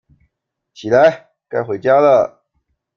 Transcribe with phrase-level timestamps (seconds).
[0.73, 2.43] 起來，該回家了